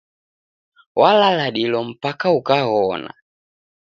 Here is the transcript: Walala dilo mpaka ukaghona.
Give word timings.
Walala 0.99 1.45
dilo 1.55 1.79
mpaka 1.89 2.27
ukaghona. 2.39 3.11